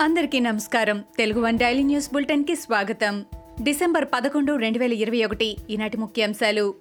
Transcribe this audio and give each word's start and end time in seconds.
అందరికీ 0.00 0.40
నమస్కారం. 0.40 1.04
Telugu 1.18 1.40
one 1.40 1.58
daily 1.58 1.82
news 1.82 2.12
బులెటిన్కి 2.12 2.56
స్వాగతం. 2.56 3.24
డిసెంబర్ 3.62 4.04
పదకొండు 4.04 4.52
రెండు 4.52 4.78
వేల 4.78 4.92
ఇరవై 4.92 5.24
ఒకటి 5.24 5.56
ఈనాటి 5.70 5.96
ముఖ్యాంశాలు. 5.96 6.74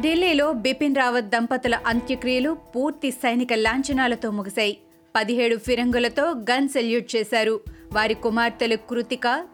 ఢిల్లీలో 0.00 0.52
బిపిన్ 0.52 0.96
రావత్ 0.96 1.24
దంపతుల 1.24 1.80
అంత్యక్రియలు 1.86 2.58
పూర్తి 2.76 3.10
సైనిక 3.10 3.48
లాంఛనాలతో 3.52 4.30
ముగిశాయి. 4.30 4.78
పదిహేడు 5.16 5.56
ఫిరంగులతో 5.56 6.30
గన్ 6.30 6.68
సెల్యూట్ 6.68 7.16
చేశారు. 7.16 7.60
వారి 7.92 8.14
కుమార్తెలు 8.14 8.76
కృతిక 8.76 9.46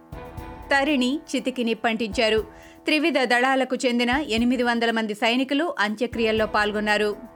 తరిణి 0.72 1.20
చితికిని 1.36 1.74
పంటించారు. 1.74 2.46
త్రివిధ 2.84 3.18
దళాలకు 3.24 3.76
చెందిన 3.86 4.10
ఎనిమిది 4.10 4.62
వందల 4.62 4.90
మంది 4.90 5.14
సైనికులు 5.14 5.74
అంత్యక్రియల్లో 5.78 6.46
పాల్గొన్నారు. 6.46 7.33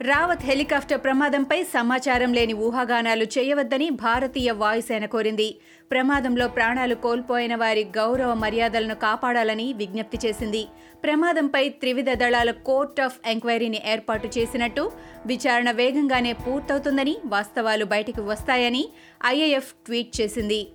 రావత్ 0.00 0.42
హెలికాప్టర్ 0.44 1.00
ప్రమాదంపై 1.00 1.62
సమాచారం 1.62 2.32
లేని 2.34 2.52
ఊహాగానాలు 2.52 3.24
చేయవద్దని 3.24 3.90
భారతీయ 3.90 4.50
వాయుసేన 4.50 5.06
కోరింది. 5.06 5.56
ప్రమాదంలో 5.90 6.48
ప్రాణాలు 6.48 6.94
కోల్పోయిన 6.94 7.54
వారి 7.54 7.84
గౌరవ 7.84 8.34
మర్యాదలను 8.34 8.94
కాపాడాలని 8.94 9.72
విజ్ఞప్తి 9.72 10.18
చేసింది. 10.26 10.66
ప్రమాదంపై 11.04 11.68
త్రివిధ 11.68 12.10
దళాల 12.12 12.50
కోర్ట్ 12.50 13.00
ఆఫ్ 13.00 13.18
ఎంక్వైరీని 13.26 13.82
ఏర్పాటు 13.86 14.28
చేసినట్టు 14.38 14.92
విచారణ 15.26 15.70
వేగంగానే 15.70 16.32
పూర్తవుతుందని 16.32 17.16
వాస్తవాలు 17.24 17.84
బయటికి 17.84 18.20
వస్తాయని 18.20 18.88
ఐఏఎఫ్ 19.26 19.72
ట్వీట్ 19.86 20.20
చేసింది. 20.20 20.66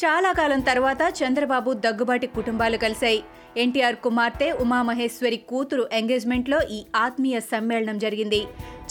చాలా 0.00 0.30
కాలం 0.38 0.60
తర్వాత 0.60 1.02
చంద్రబాబు 1.18 1.70
దగ్గుబాటి 1.84 2.26
కుటుంబాలు 2.36 2.78
కలిశాయి. 2.82 3.20
ఎన్టీఆర్ 3.62 3.96
కుమార్తె 4.06 4.48
ఉమామహేశ్వరి 4.64 5.38
కూతురు 5.50 5.84
ఎంగేజ్మెంట్లో 5.98 6.58
ఈ 6.76 6.78
ఆత్మీయ 7.04 7.36
సమ్మేళనం 7.52 7.96
జరిగింది. 8.04 8.40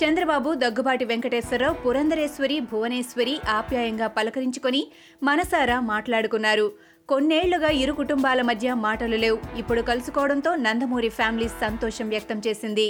చంద్రబాబు 0.02 0.50
దగ్గుబాటి 0.64 1.06
వెంకటేశ్వరరావు 1.12 1.76
పురంధరేశ్వరి 1.84 2.58
భువనేశ్వరి 2.72 3.36
ఆప్యాయంగా 3.58 4.08
పలకరించుకొని 4.18 4.82
మనసారా 5.30 5.80
మాట్లాడుకున్నారు. 5.94 6.68
కొన్నేళ్ళుగా 7.10 7.72
ఇరు 7.84 7.94
కుటుంబాల 8.02 8.42
మధ్య 8.42 8.74
మాటలు 8.88 9.20
లేవు. 9.26 9.40
ఇప్పుడు 9.62 9.82
కలుసుకోవడంతో 9.90 10.54
నందమూరి 10.66 11.12
ఫ్యామిలీ 11.20 11.50
సంతోషం 11.64 12.10
వ్యక్తం 12.16 12.42
చేసింది. 12.48 12.88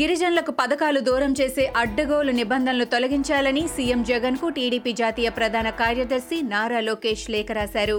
గిరిజనులకు 0.00 0.50
పథకాలు 0.50 1.00
దూరం 1.00 1.32
చేసే 1.40 1.64
అడ్డగోలు 1.76 2.32
నిబంధనలు 2.32 2.84
తొలగించాలని 2.84 3.62
సీఎం 3.68 4.00
జగన్కు 4.02 4.48
టీడీపీ 4.48 4.92
జాతీయ 4.92 5.28
ప్రధాన 5.28 5.70
కార్యదర్శి 5.70 6.38
నారా 6.42 6.80
లోకేష్ 6.80 7.24
లేఖ 7.30 7.46
రాశారు. 7.52 7.98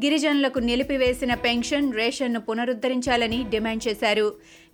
గిరిజనులకు 0.00 0.58
నిలిపివేసిన 0.58 1.34
పెన్షన్ 1.34 1.88
రేషన్ను 1.94 2.40
పునరుద్ధరించాలని 2.40 3.40
డిమాండ్ 3.48 3.88
చేశారు. 3.88 4.26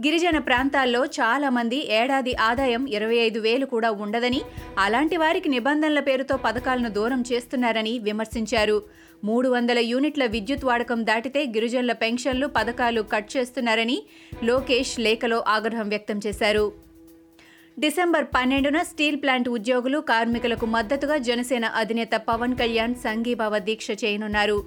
గిరిజన 0.06 0.38
ప్రాంతాల్లో 0.38 1.04
చాలా 1.20 1.50
మంది 1.50 1.80
ఏడాది 2.00 2.34
ఆదాయం 2.48 2.84
ఇరవై 2.96 3.20
ఐదు 3.28 3.40
వేలు 3.40 3.66
కూడా 3.66 3.90
ఉండదని 3.90 4.42
అలాంటి 4.78 5.16
వారికి 5.16 5.48
నిబంధనల 5.48 6.00
పేరుతో 6.00 6.36
పథకాలను 6.36 6.92
దూరం 6.98 7.24
చేస్తున్నారని 7.32 7.96
విమర్శించారు. 7.98 8.78
మూడు 9.24 9.48
వందల 9.48 9.78
యూనిట్ల 9.78 10.24
విద్యుత్ 10.32 10.64
వాడకం 10.64 11.02
దాటితే 11.06 11.42
గిరిజనుల 11.54 11.92
పెన్షన్లు 12.00 12.46
పథకాలు 12.56 13.02
కట్ 13.12 13.30
చేస్తున్నారని 13.36 13.96
లోకేష్ 14.44 14.92
లేఖలో 15.06 15.38
ఆగ్రహం 15.48 15.88
వ్యక్తం 15.88 16.18
చేశారు. 16.26 16.53
డిసెంబర్ 17.78 18.27
పన్నెండున 18.34 18.78
స్టీల్ 18.88 19.16
ప్లాంట్ 19.22 19.48
ఉద్యోగులు 19.48 19.98
కార్మికులకు 20.10 20.66
మద్దతుగా 20.74 21.16
జనసేన 21.28 21.64
అధినేత 21.83 22.14
పవన్ 22.28 22.55
కళ్యాణ్ 22.60 22.94
సంఘీభావ 23.05 23.58
దీక్ష 23.69 23.88
చేయనున్నారు. 24.02 24.58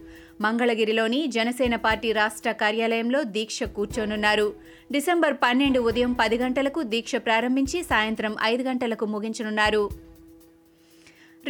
మంగళగిరిలోని 0.46 1.28
జనసేన 1.36 1.76
పార్టీ 1.86 2.12
రాష్ట్ర 2.12 2.52
కార్యాలయంలో 2.64 3.22
దీక్ష 3.38 3.64
కూర్చోనున్నారు. 3.78 4.48
డిసెంబర్ 4.96 5.38
పన్నెండు 5.46 5.80
ఉదయం 5.92 6.12
పది 6.24 6.38
గంటలకు 6.44 6.82
దీక్ష 6.94 7.16
ప్రారంభించి 7.28 7.80
సాయంత్రం 7.84 8.36
ఐదు 8.52 8.66
గంటలకు 8.70 9.06
ముగించనున్నారు. 9.06 9.84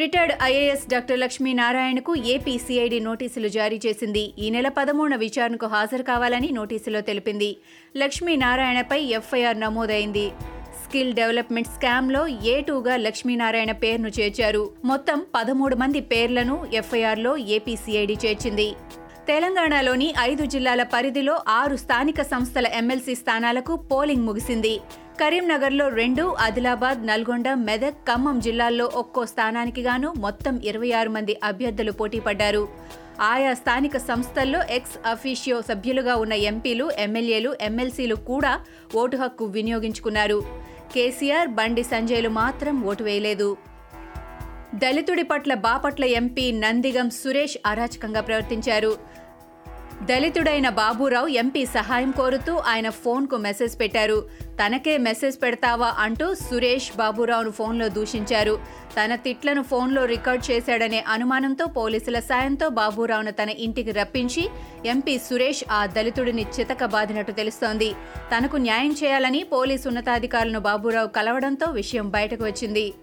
రిటైర్డ్ 0.02 0.34
ఐఏఎస్ 0.48 0.84
డాక్టర్ 0.92 1.20
లక్ష్మీనారాయణకు 1.22 2.12
ఏపీ 2.34 2.54
సిఐడి 2.66 2.98
నోటీసులు 3.08 3.48
జారీ 3.56 3.78
చేసింది. 3.86 4.24
ఈ 4.44 4.48
నెల 4.56 4.68
పదమూడున 4.78 5.16
విచారణకు 5.24 5.68
హాజరు 5.74 6.04
కావాలని 6.10 6.50
నోటీసులో 6.58 7.00
తెలిపింది. 7.08 7.50
లక్ష్మీనారాయణపై 8.02 9.00
ఎఫ్ఐఆర్ 9.20 9.60
నమోదైంది. 9.64 10.26
స్కిల్ 10.82 11.12
డెవలప్మెంట్ 11.20 11.72
స్కామ్లో 11.76 12.22
ఏ 12.52 12.56
టూగా 12.62 12.98
లక్ష్మీనారాయణ 13.06 13.72
పేరును 13.84 14.12
చేర్చారు. 14.20 14.64
మొత్తం 14.92 15.26
పదమూడు 15.36 15.76
మంది 15.76 16.02
పేర్లను 16.14 16.58
ఎఫ్ఐఆర్లో 16.82 17.34
ఏపీ 17.58 17.76
సిఐడి 17.86 18.18
చేర్చింది. 18.26 18.70
తెలంగాణలోని 19.32 20.12
ఐదు 20.30 20.44
జిల్లాల 20.54 20.84
పరిధిలో 20.94 21.34
ఆరు 21.62 21.76
స్థానిక 21.86 22.22
సంస్థల 22.34 22.68
ఎమ్మెల్సీ 22.82 23.16
స్థానాలకు 23.24 23.76
పోలింగ్ 23.92 24.28
ముగిసింది. 24.28 24.76
కరీంనగర్లో 25.22 25.86
రెండు 26.00 26.24
ఆదిలాబాద్ 26.46 27.00
నల్గొండ 27.10 27.48
మెదక్ 27.68 28.02
ఖమ్మం 28.08 28.38
జిల్లాల్లో 28.46 28.86
ఒక్కో 29.02 29.22
స్థానానికి 29.32 29.82
గాను 29.88 30.10
మొత్తం 30.26 30.56
ఇరవై 30.70 30.90
ఆరు 31.00 31.10
మంది 31.16 31.34
అభ్యర్థులు 31.50 31.94
పోటీపడ్డారు 32.00 32.62
ఆయా 33.30 33.52
స్థానిక 33.62 33.98
సంస్థల్లో 34.10 34.60
ఎక్స్ 34.78 34.98
అఫీషియో 35.14 35.58
సభ్యులుగా 35.70 36.16
ఉన్న 36.24 36.36
ఎంపీలు 36.52 36.86
ఎమ్మెల్యేలు 37.06 37.52
ఎమ్మెల్సీలు 37.68 38.18
కూడా 38.30 38.54
ఓటు 39.02 39.18
హక్కు 39.24 39.46
వినియోగించుకున్నారు. 39.56 40.40
కేసీఆర్ 40.94 41.50
బండి 41.60 41.86
సంజయ్లు 41.94 42.32
మాత్రం 42.42 42.76
ఓటు 42.92 43.06
వేయలేదు. 43.08 43.50
దళితుడి 44.84 45.26
పట్ల 45.32 45.54
బాపట్ల 45.68 46.06
ఎంపీ 46.22 46.46
నందిగం 46.64 47.10
సురేష్ 47.22 47.58
అరాచకంగా 47.72 48.22
ప్రవర్తించారు. 48.30 48.94
దళితుడైన 50.04 50.70
బాబురావు 50.70 51.28
ఎంపీ 51.28 51.66
సహాయం 51.66 52.12
కోరుతూ 52.12 52.58
ఆయన 52.58 52.90
ఫోన్కు 52.90 53.38
మెసేజ్ 53.38 53.80
పెట్టారు. 53.80 54.26
తనకే 54.66 54.98
మెసేజ్ 54.98 55.42
పెడతావా 55.42 55.96
అంటూ 56.00 56.34
సురేష్ 56.34 56.98
బాబురావును 56.98 57.52
ఫోన్లో 57.52 57.88
దూషించారు. 57.88 58.60
తన 59.04 59.16
తిట్లను 59.16 59.64
ఫోన్లో 59.64 60.06
రికార్డ్ 60.06 60.52
చేశాడనే 60.52 61.04
అనుమానంతో 61.08 61.66
పోలీసుల 61.66 62.20
సాయంతో 62.20 62.70
బాబురావును 62.70 63.32
తన 63.32 63.50
ఇంటికి 63.50 63.92
రప్పించి 63.92 64.50
ఎంపీ 64.86 65.18
సురేష్ 65.18 65.64
ఆ 65.72 65.86
దళితుడిని 65.86 66.46
చితక 66.60 66.86
బాదినట్టు 66.86 67.32
తెలుస్తోంది. 67.32 67.94
తనకు 68.38 68.58
న్యాయం 68.58 68.92
చేయాలని 68.92 69.44
పోలీసు 69.44 69.88
ఉన్నతాధికారులను 69.88 70.60
బాబురావు 70.60 71.08
కలవడంతో 71.08 71.72
విషయం 71.72 72.10
బయటకు 72.10 72.44
వచ్చింది. 72.44 72.94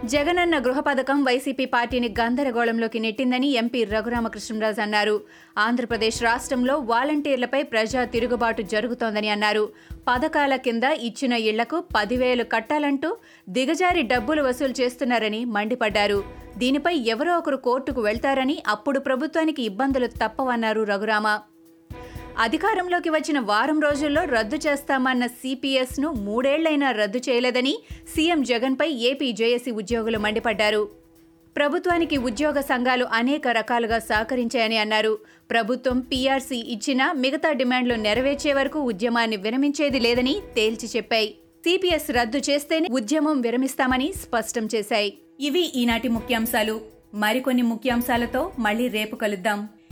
జగనన్న 0.00 0.58
గృహ 0.58 0.80
పథకం 0.80 1.24
వైసీపీ 1.24 1.64
పార్టీని 1.64 2.14
గందరగోళంలోకి 2.20 2.98
నెట్టిందని 2.98 3.48
ఎంపీ 3.50 3.84
రఘురామకృష్ణరాజు 3.84 4.80
అన్నారు. 4.80 5.20
ఆంధ్రప్రదేశ్ 5.58 6.22
రాష్ట్రంలో 6.22 6.78
వాలంటీర్లపై 6.78 7.62
ప్రజా 7.62 8.04
తిరుగుబాటు 8.04 8.62
జరుగుతోందని 8.62 9.28
అన్నారు. 9.28 9.68
పథకాల 10.08 10.56
కింద 10.56 10.82
ఇచ్చిన 10.82 11.32
ఇళ్ళకు 11.32 11.84
పదివేలు 11.96 12.44
కట్టాలంటూ 12.44 13.16
దిగజారి 13.48 14.02
డబ్బులు 14.02 14.42
వసూలు 14.42 14.74
చేస్తున్నారని 14.80 15.44
మండిపడ్డారు. 15.44 16.24
దీనిపై 16.58 16.96
ఎవరో 16.96 17.38
ఒకరు 17.38 17.56
కోర్టుకు 17.56 18.00
వెళ్తారని 18.00 18.62
అప్పుడు 18.68 19.00
ప్రభుత్వానికి 19.00 19.62
ఇబ్బందులు 19.62 20.06
తప్పవన్నారు 20.06 20.82
రఘురామ. 20.82 21.38
అధికారంలోకి 22.38 23.10
వచ్చిన 23.10 23.38
వారం 23.38 23.80
రోజుల్లో 23.80 24.24
రద్దు 24.24 24.56
చేస్తామన్న 24.56 25.26
సిపిఎస్ను 25.26 26.12
మూడేళ్ళైనా 26.12 26.90
రద్దు 26.90 27.20
చేయలేదని 27.28 27.78
సీఎం 28.16 28.42
జగన్పై 28.42 28.90
ఏపీ 28.90 29.32
జేఏసీ 29.32 29.70
ఉద్యోగులు 29.70 30.18
మండిపడ్డారు. 30.18 30.88
ప్రభుత్వానికి 31.56 32.16
ఉద్యోగ 32.16 32.60
సంఘాలు 32.60 33.04
అనేక 33.04 33.48
రకాలుగా 33.48 33.98
సహకరించాయని 33.98 34.78
అన్నారు. 34.78 35.18
ప్రభుత్వం 35.50 36.00
పీఆర్సీ 36.00 36.56
ఇచ్చినా 36.56 37.12
మిగతా 37.12 37.52
డిమాండ్లు 37.52 37.94
నెరవేర్చే 37.94 38.52
వరకు 38.52 38.80
ఉద్యమాన్ని 38.80 39.36
విరమించేది 39.36 40.00
లేదని 40.00 40.34
తేల్చి 40.54 40.88
చెప్పాయి. 40.96 41.34
సిపిఎస్ 41.66 42.10
రద్దు 42.10 42.38
చేస్తేనే 42.38 42.88
ఉద్యమం 42.90 43.40
విరమిస్తామని 43.40 44.12
స్పష్టం 44.12 44.68
చేశాయి. 44.74 45.18
ఇవి 45.40 45.72
ఈనాటి 45.76 46.08
ముఖ్యాంశాలు. 46.08 46.80
మరికొన్ని 47.14 47.62
ముఖ్యాంశాలతో 47.62 48.52
మళ్ళీ 48.58 48.88
రేపు 48.88 49.16
కలుద్దాం. 49.16 49.68